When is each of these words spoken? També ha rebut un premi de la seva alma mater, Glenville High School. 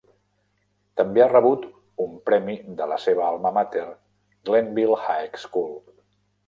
També 1.01 1.21
ha 1.25 1.27
rebut 1.33 1.67
un 2.05 2.17
premi 2.31 2.57
de 2.81 2.89
la 2.93 2.99
seva 3.05 3.27
alma 3.29 3.55
mater, 3.61 3.87
Glenville 4.51 5.01
High 5.07 5.41
School. 5.47 5.75